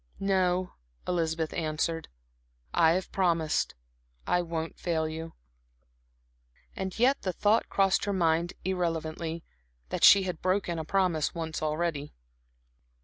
[0.19, 0.73] "No,"
[1.07, 2.07] Elizabeth answered,
[2.73, 3.75] "I have promised
[4.25, 5.33] I won't fail you."
[6.75, 9.43] And yet the thought crossed her mind irrelevantly,
[9.89, 12.15] that she had broken a promise once already.